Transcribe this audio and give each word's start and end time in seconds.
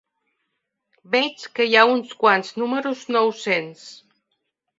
Veig 1.15 1.43
que 1.59 1.67
hi 1.67 1.77
ha 1.77 1.83
uns 1.91 2.15
quants 2.25 2.51
números 2.63 3.05
nou-cents. 3.19 3.87